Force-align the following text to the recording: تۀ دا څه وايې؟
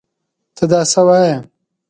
تۀ 0.55 0.63
دا 0.71 0.81
څه 0.91 1.01
وايې؟ 1.07 1.35